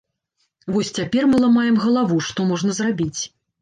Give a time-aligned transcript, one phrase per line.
[0.75, 3.17] Вось цяпер мы ламаем галаву, што можна зрабіць.